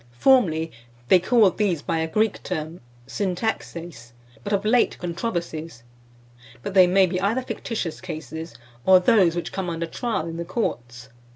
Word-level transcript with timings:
Formerly, 0.17 0.71
they 1.09 1.19
called 1.19 1.59
these 1.59 1.83
by 1.83 1.99
a 1.99 2.07
Greek 2.07 2.41
term, 2.41 2.81
syntaxeis, 3.05 4.13
but 4.43 4.51
of 4.51 4.65
late 4.65 4.97
"controversies;" 4.97 5.83
but 6.63 6.73
they 6.73 6.87
may 6.87 7.05
be 7.05 7.21
either 7.21 7.43
fictitious 7.43 8.01
cases, 8.01 8.55
or 8.83 8.99
those 8.99 9.35
which 9.35 9.51
come 9.51 9.69
under 9.69 9.85
trial 9.85 10.25
in 10.25 10.37
the 10.37 10.43
courts. 10.43 11.09